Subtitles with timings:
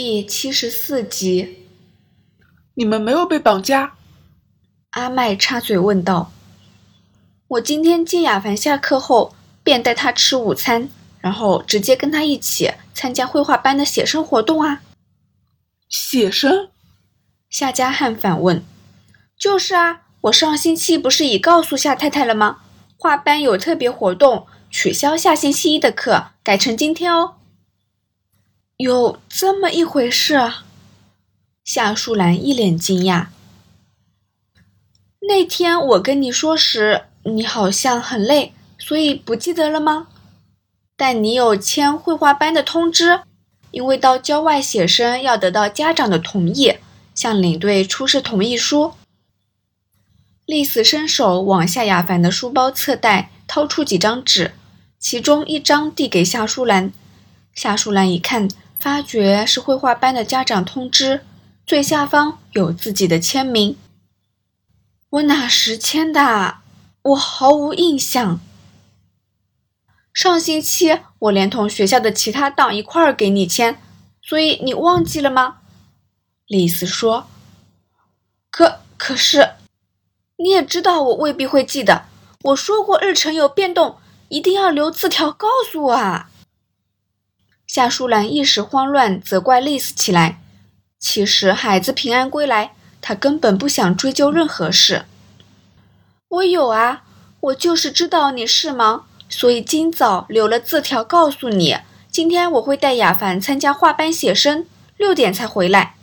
[0.00, 1.66] 第七十四集，
[2.74, 3.94] 你们没有被绑架？
[4.90, 6.30] 阿麦插嘴问道。
[7.48, 9.34] 我今天接雅凡下课后，
[9.64, 10.88] 便带他吃午餐，
[11.18, 14.82] 然后直接跟他一起参加绘画班的写生活动啊。
[15.88, 16.68] 写生？
[17.50, 18.64] 夏家汉反问。
[19.36, 22.58] 就是啊，我上星期不是已告诉夏太太了吗？
[22.96, 27.37] 画班有特别活动，取消下星期一的课，改成今天哦。
[28.78, 30.64] 有这么一回事啊！
[31.64, 33.26] 夏淑兰一脸惊讶。
[35.22, 40.06] 那天我跟你说时，你好像很累，所以不记得了吗？
[40.96, 43.22] 但你有签绘画班的通知，
[43.72, 46.76] 因为到郊外写生要得到家长的同意，
[47.16, 48.92] 向领队出示同意书。
[50.46, 54.52] 丽丝伸手往夏雅凡的书包侧袋掏出几张纸，
[55.00, 56.92] 其中一张递给夏淑兰。
[57.52, 58.48] 夏淑兰一看。
[58.78, 61.24] 发觉是绘画班的家长通知，
[61.66, 63.76] 最下方有自己的签名。
[65.10, 66.58] 我哪时签的？
[67.02, 68.40] 我毫无印象。
[70.12, 73.80] 上星期我连同学校的其他档一块儿给你签，
[74.22, 75.58] 所以你忘记了吗？
[76.46, 77.26] 丽丝说。
[78.50, 79.54] 可可是，
[80.36, 82.04] 你也知道我未必会记得。
[82.42, 83.98] 我说过日程有变动，
[84.28, 86.30] 一定要留字条告诉我啊。
[87.78, 90.40] 夏淑兰一时慌乱，责怪丽丝起来。
[90.98, 95.04] 其实孩子平安归来，她根本不想追究任何事。
[96.28, 97.04] 我有啊，
[97.38, 101.76] 我就是知道你是忙，所以今早留了字条告诉你。
[102.10, 105.94] 今天我会带雅凡参加画班写生，六点才回来。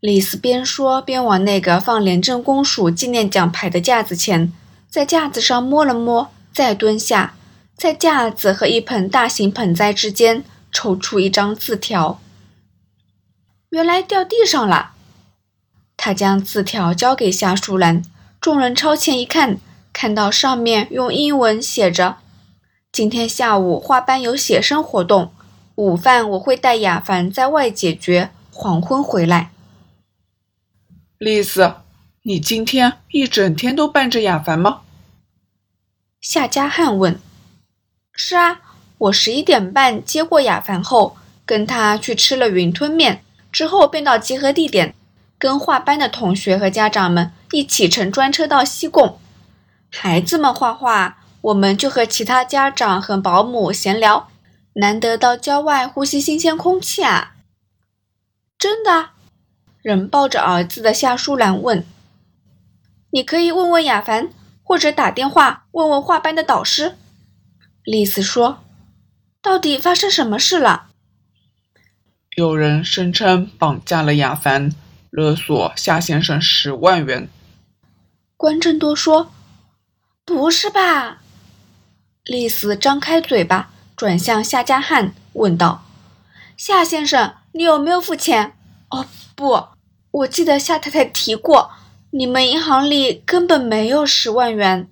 [0.00, 4.52] 丽丝边说边往那个放廉政公署纪念奖牌的架子前，
[4.90, 7.34] 在架子上摸了摸，再蹲下。
[7.76, 12.18] 在架子和一盆大型盆栽之间抽出一张字条，
[13.68, 14.92] 原来掉地上了。
[15.94, 18.02] 他将字条交给夏淑兰，
[18.40, 19.58] 众人超前一看，
[19.92, 22.16] 看到上面用英文写着
[22.90, 25.32] ：“今天下午花班有写生活动，
[25.74, 29.50] 午饭我会带雅凡在外解决，黄昏回来。”
[31.18, 31.74] 丽丝，
[32.22, 34.80] 你今天一整天都伴着雅凡吗？
[36.22, 37.20] 夏家汉问。
[38.18, 38.60] 是啊，
[38.96, 43.22] 我十一点半接过雅凡后，跟他去吃了云吞面，
[43.52, 44.94] 之后便到集合地点，
[45.38, 49.18] 跟画班的同学和家长们一起乘专车到西贡。
[49.90, 54.28] 孩子们画画，我们就和其他家长和保姆闲聊，
[54.72, 57.34] 难得到郊外呼吸新鲜空气啊！
[58.58, 59.10] 真的？
[59.82, 61.86] 仍抱着儿子的夏淑兰问
[63.12, 64.30] ：“你可以问问雅凡，
[64.62, 66.96] 或者打电话问问画班的导师。”
[67.86, 68.64] 丽丝说
[69.40, 70.88] ：“到底发生什么事了？”
[72.36, 74.72] 有人声称绑架了亚凡，
[75.08, 77.28] 勒索夏先生十万元。
[78.36, 79.30] 关正多说
[80.26, 81.22] ：“不是吧？”
[82.26, 85.84] 丽丝张开嘴巴，转向夏家汉问道
[86.58, 88.54] ：“夏先生，你有没有付钱
[88.90, 89.68] ？”“哦，不，
[90.10, 91.70] 我记得夏太太提过，
[92.10, 94.88] 你们银行里根本没有十万元。”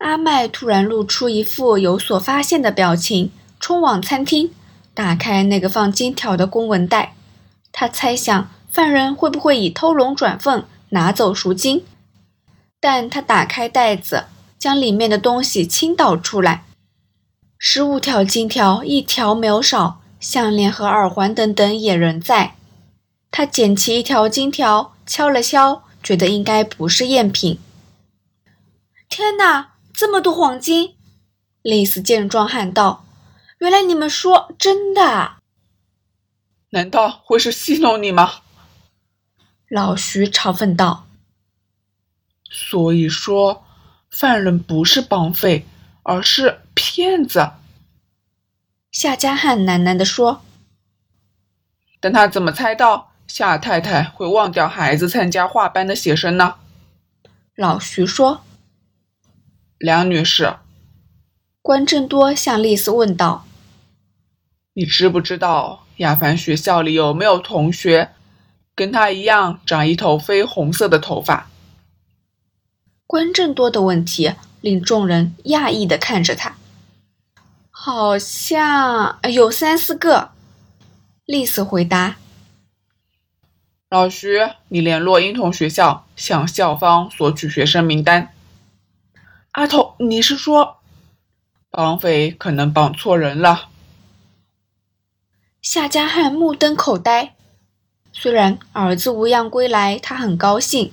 [0.00, 3.30] 阿麦突然露出一副有所发现的表情，
[3.60, 4.50] 冲往餐厅，
[4.94, 7.14] 打开那个放金条的公文袋。
[7.70, 11.84] 他猜想犯人会不会以偷龙转凤拿走赎金，
[12.80, 14.24] 但他打开袋子，
[14.58, 16.64] 将里面的东西倾倒出来。
[17.58, 22.54] 十五条金条，一条没有少，项链和耳环等等也仍在。
[23.30, 27.58] 他捡起一条金条，敲了敲，觉得应该不是赝品。
[29.10, 29.69] 天哪！
[30.00, 30.96] 这么多黄金，
[31.60, 33.04] 丽丝见状喊道
[33.60, 35.32] ：“原来你们说真的？
[36.70, 38.36] 难道会是戏弄你吗？”
[39.68, 41.06] 老徐嘲讽道
[42.50, 43.62] ：“所以说，
[44.08, 45.66] 犯人不是绑匪，
[46.02, 47.50] 而是骗子。”
[48.90, 50.40] 夏家汉喃喃地说
[52.00, 56.54] ：“但他怎么猜到夏太太会忘掉孩子参加画班的写生呢？”
[57.54, 58.42] 老徐说。
[59.80, 60.56] 梁女士，
[61.62, 63.46] 关正多向丽丝问道
[64.76, 68.10] ：“你知不知道亚凡学校里有没有同学
[68.74, 71.48] 跟他一样长一头绯红色的头发？”
[73.08, 76.56] 关正多的问题令众人讶异的看着他。
[77.70, 80.32] 好像有三四个，
[81.24, 82.18] 丽丝回答。
[83.88, 88.34] 老徐，你联络婴童学校，向校方索取学生名单。
[89.52, 90.76] 阿头，你是说
[91.70, 93.68] 绑匪可能绑错人了？
[95.60, 97.34] 夏家汉目瞪口呆。
[98.12, 100.92] 虽然儿子无恙归来，他很高兴，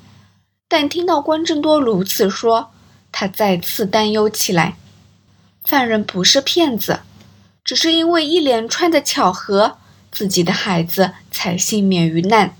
[0.68, 2.71] 但听到关正多如此说，
[3.12, 4.75] 他再次担忧起来。
[5.63, 7.01] 犯人不是骗子，
[7.63, 9.77] 只是因为一连串的巧合，
[10.12, 12.56] 自己的孩子才幸免于难。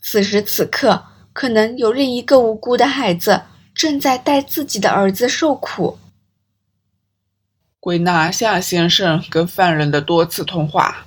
[0.00, 1.04] 此时此刻，
[1.34, 3.42] 可能有另一个无辜的孩子
[3.74, 5.98] 正在带自己的儿子受苦。
[7.80, 11.04] 归纳夏先生跟犯人的多次通话，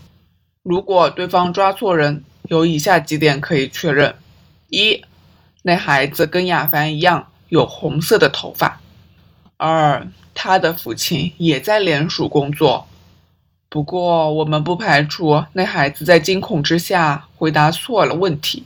[0.61, 2.23] 如果对方抓错人。
[2.49, 4.15] 有以下几点可以确认：
[4.69, 5.03] 一，
[5.63, 8.79] 那孩子跟亚凡一样有红色的头发；
[9.57, 12.87] 二，他的父亲也在联署工作。
[13.67, 18.63] 不过，我们不排除那孩子在惊恐之下回答错了问题，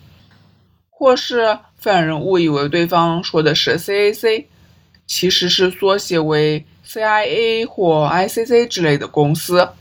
[0.91, 4.45] 或是犯人误以为对方说的是 CAC，
[5.05, 9.71] 其实是缩写为 CIA 或 ICC 之类的公司。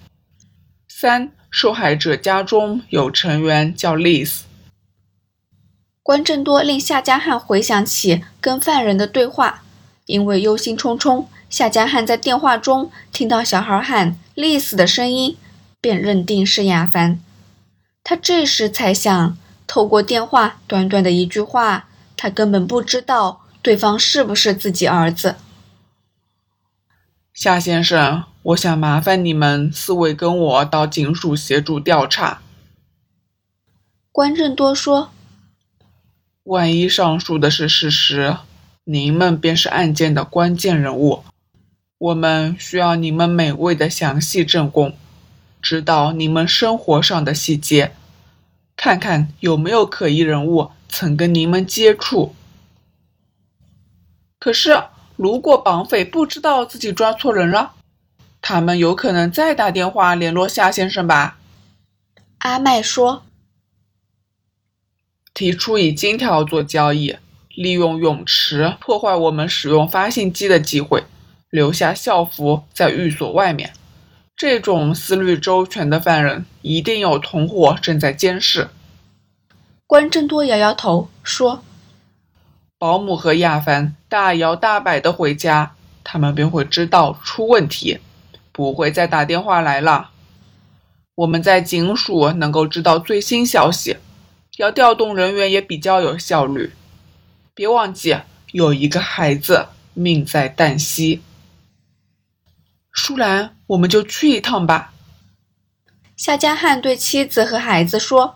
[0.89, 1.31] 三。
[1.53, 4.45] 受害者家中有成员叫丽丝。
[6.01, 9.65] 关正多令夏家汉回想起跟犯人的对话，
[10.07, 15.37] 因为忧心忡忡，夏家汉在电话中听到小孩喊丽丝的声音，
[15.81, 17.19] 便认定是亚凡。
[18.05, 19.37] 他这时才想，
[19.67, 21.89] 透过电话短短的一句话，
[22.23, 25.37] 他根本不知道对方是不是自己儿子。
[27.33, 28.25] 夏先生。
[28.43, 32.41] 我想麻烦你们四位跟我到警署协助调查。
[34.11, 35.11] 关正多说
[36.45, 38.39] ：“万一上述的是事实，
[38.85, 41.23] 您们便是案件的关键人物。
[41.99, 44.97] 我们需要你们每位的详细证供，
[45.61, 47.93] 知道你们生活上的细节，
[48.83, 52.35] 看看有没有可疑人物曾跟您们接触。
[54.39, 54.85] 可是，
[55.17, 57.75] 如果绑匪不知道自己抓错人了？”
[58.41, 61.37] 他们有可能再打电话联络夏先生吧？
[62.39, 63.23] 阿麦说
[65.35, 67.19] ：“提出以金条做交易，
[67.51, 71.05] 利用泳池破坏我们使用发信机的机会，
[71.51, 73.75] 留下校服在寓所外面。
[74.41, 78.71] 这种思虑周全的犯人，一定有同伙正在监视。”
[79.87, 81.63] 关正多摇摇头说
[82.81, 85.73] ：“保姆和亚凡大摇大摆的回家，
[86.03, 87.99] 他们便会知道出问题。”
[88.51, 90.11] 不会再打电话来了。
[91.17, 93.99] 我们在警署能够知道最新消息，
[94.57, 96.73] 要调动人员也比较有效率。
[97.55, 98.17] 别忘记，
[98.53, 101.21] 有一个孩子命在旦夕。
[102.91, 104.93] 舒兰，我们就去一趟吧。
[106.17, 108.35] 夏家汉对妻子和孩子说：“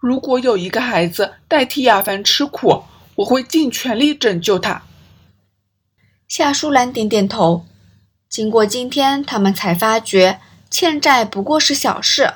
[0.00, 2.84] 如果有一个孩子代替亚凡吃苦，
[3.16, 4.82] 我会尽全力拯救他。”
[6.28, 7.66] 夏舒兰点点头。
[8.28, 12.34] 经过今天，他们才发觉欠债不过是小事，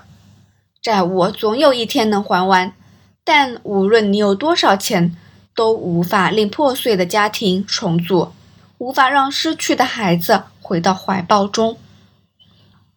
[0.83, 2.75] 债务总有一天能还完。
[3.25, 5.17] 但无论你有多少钱，
[5.55, 8.33] 都无法令破碎的家庭重组，
[8.77, 11.79] 无法让失去的孩子回到怀抱中。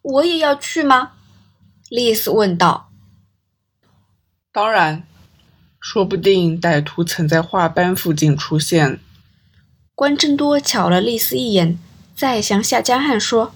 [0.00, 1.10] 我也要去吗？
[1.90, 2.88] 丽丝问道。
[4.50, 5.04] 当然，
[5.78, 8.98] 说不定歹徒曾在画班附近出现。
[9.94, 11.78] 关正多瞧了丽丝一眼。
[12.14, 13.52] 再向夏江汉说：“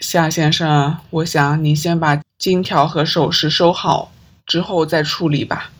[0.00, 4.10] 夏先生，我想您先把金条和首饰收好，
[4.46, 5.70] 之后再处理吧。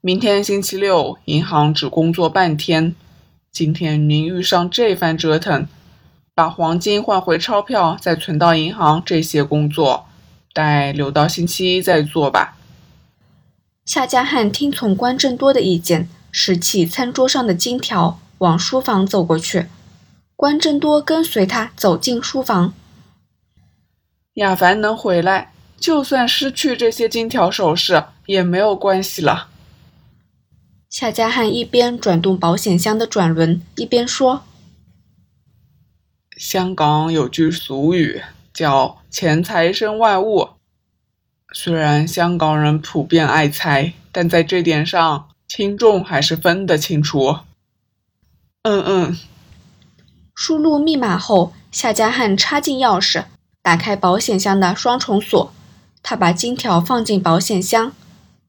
[0.00, 2.94] 明天星期六，银行只工作半天。
[3.50, 5.66] 今天您遇上这番折腾，
[6.40, 10.06] 把黄金换回钞票，再存到银行，这些工作
[10.54, 12.56] 待留到星期一再做吧。”
[13.84, 19.66] 夏家汉听从关正多的意见，拾起餐桌上的金条，往书房走过去。
[20.34, 22.72] 关正多跟随他走进书房。
[24.36, 29.48] 亚凡能回来，就算失去这些金条首饰也没有关系了。
[30.88, 34.44] 夏家汉一边转动保险箱的转轮，一边说
[36.40, 38.22] ：“香港有句俗语
[38.54, 40.48] 叫‘钱财生万物’，
[41.52, 47.40] 虽然香港人普遍爱财，但在这点上轻重还是分得清楚。”
[48.64, 49.18] 嗯嗯。
[50.34, 53.26] 输入密码后，夏家汉插进钥匙，
[53.60, 55.52] 打开保险箱的双重锁。
[56.02, 57.92] 他把金条放进保险箱，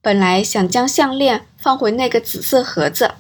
[0.02, 3.16] 本来想将项链放回那个紫色盒子，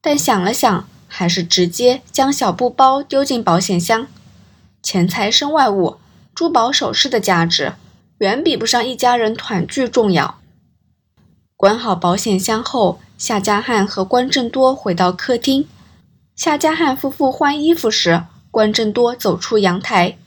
[0.00, 4.06] 但想了想，还是直接将小布包丢进保险箱。
[4.82, 5.96] 钱财身外物，
[6.34, 7.74] 珠宝首饰的价值
[8.18, 10.38] 远比不上一家人团聚重要。
[11.56, 15.66] 关好保险箱后，夏家汉和关正多回到客厅。
[16.34, 20.18] 夏家汉夫妇换衣服时，关正多走出阳台。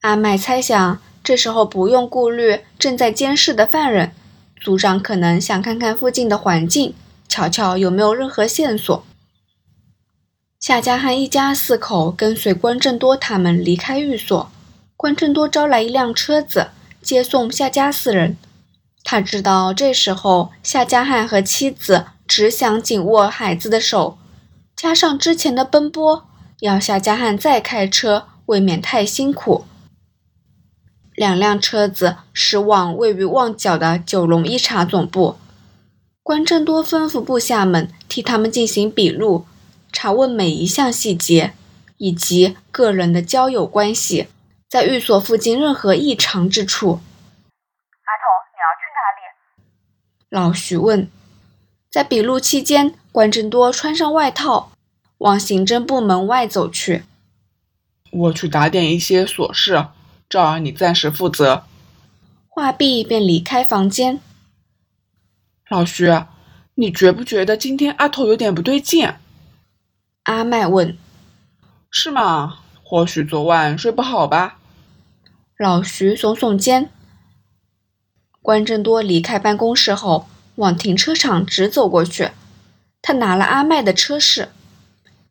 [0.00, 4.12] 阿麦猜想这时候不用顾虑正在监视的犯人，
[4.60, 6.94] 组长可能想看看附近的环境，
[7.28, 9.04] 瞧瞧有没有任何线索。
[10.62, 14.48] 夏家汉一家四口跟随关正多他们离开寓所，
[14.96, 16.68] 关正多招来一辆车子
[17.02, 18.36] 接送夏家四人。
[19.02, 24.16] 他知道这时候夏家汉和妻子只想紧握孩子的手，
[24.76, 26.28] 加上之前的奔波，
[26.60, 29.64] 要夏家汉再开车，未免太辛苦。
[31.16, 35.34] 两辆车子驶往位于旺角的九龙一查总部，
[36.22, 39.46] 关正多吩咐部下们替他们进行笔录。
[39.92, 41.52] 查问每一项细节，
[41.98, 44.28] 以及个人的交友关系，
[44.68, 47.00] 在寓所附近任何异常之处。
[48.04, 50.48] 阿头，你要去哪里？
[50.48, 51.08] 老徐问。
[51.90, 54.72] 在笔录期间，关正多穿上外套，
[55.18, 57.04] 往刑侦部门外走去。
[58.10, 59.88] 我去打点一些琐事，
[60.30, 61.64] 赵儿你暂时负责。
[62.48, 64.20] 话毕，便离开房间。
[65.68, 66.10] 老徐，
[66.76, 69.12] 你觉不觉得今天阿头有点不对劲？
[70.32, 70.96] 阿麦问
[71.92, 72.60] ：“是吗？
[72.82, 74.58] 或许昨晚睡不好吧。”
[75.58, 76.88] 老徐耸耸肩。
[78.40, 82.30] 关正多离开办公室后，往停车场直走过去。
[83.02, 84.48] 他拿了阿麦的车匙，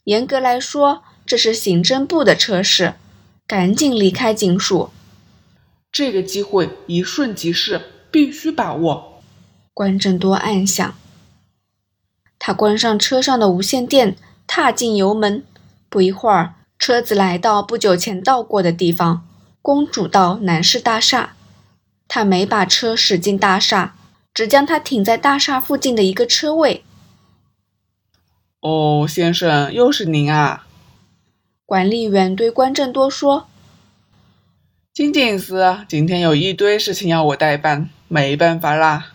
[0.04, 2.94] 严格来说，这是刑侦部的车匙。
[3.48, 4.92] 赶紧离开警署。
[5.92, 7.82] 这个机会一瞬即逝，
[8.12, 9.22] 必须把握。
[9.74, 10.96] 关正多暗想。
[12.40, 14.16] 他关上车上的无线电。
[14.48, 15.44] 踏进油门，
[15.90, 19.26] 不一会儿，车子来到不久前到过的地方——
[19.62, 21.34] 公主道南市大厦。
[22.08, 23.96] 他没把车驶进大厦，
[24.34, 26.84] 只将它停在大厦附近的一个车位。
[28.60, 30.68] 哦，先生，又是您啊！
[31.66, 33.48] 管理员对关正多说
[34.94, 39.14] ：“金警司，今天有一堆事情要我代办，没办法啦。”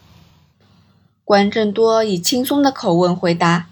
[1.22, 3.66] 关正多以轻松的口吻回答。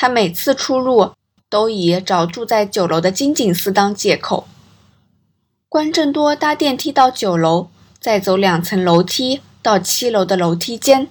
[0.00, 1.12] 他每次出入
[1.50, 4.48] 都以找住在九楼的金井寺当借口。
[5.68, 7.68] 关正多搭电梯到九楼，
[8.00, 11.08] 再走两层楼梯到七楼的楼梯间。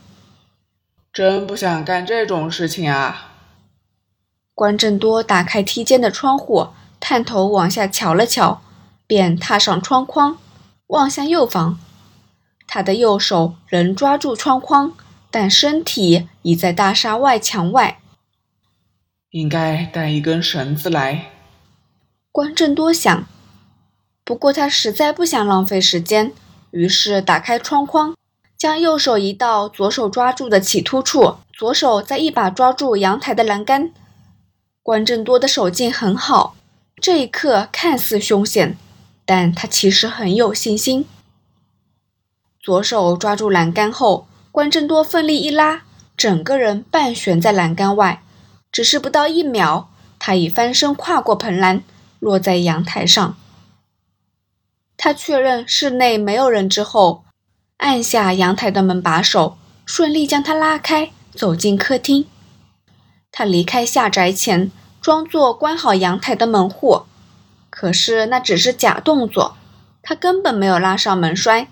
[1.13, 3.33] 真不想干这种事情啊！
[4.55, 6.69] 关正多打开梯间的窗户，
[6.99, 8.63] 探头往下瞧了瞧，
[9.05, 10.39] 便踏上窗框，
[10.87, 11.77] 望向右房。
[12.65, 14.93] 他的右手仍抓住窗框，
[15.29, 17.99] 但身体已在大厦外墙外。
[19.31, 21.29] 应该带一根绳子来。
[22.31, 23.27] 关正多想，
[24.23, 26.31] 不过他实在不想浪费时间，
[26.71, 28.15] 于是打开窗框，
[28.57, 33.91] 将右手移到左手抓住的起突处，左手再一把抓住阳台的栏杆。
[34.81, 36.55] 关正多的手劲很好，
[36.99, 38.75] 这一刻看似凶险，
[39.25, 41.05] 但他其实很有信心。
[42.59, 45.83] 左手抓住栏杆后，关正多奋力一拉，
[46.17, 48.23] 整个人半悬在栏杆外。
[48.71, 49.87] 只是不到一秒，
[50.19, 51.83] 他已翻身跨过棚栏，
[52.19, 53.37] 落在阳台上。
[54.97, 57.23] 他确认室内没有人之后，
[57.77, 62.27] 按下阳台的门把手，顺利将它拉开，走进客厅。
[63.31, 67.03] 他离开下宅前，装作关好阳台的门户，
[67.69, 69.55] 可是那只是假动作，
[70.01, 71.67] 他根本没有拉上门栓。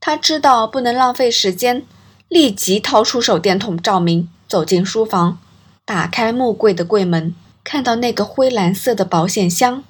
[0.00, 1.84] 他知道不能浪费时间，
[2.28, 5.38] 立即掏出手电筒照明，走进书房。
[5.86, 9.84] 打开木柜的柜门，看到那个灰蓝色的保险箱。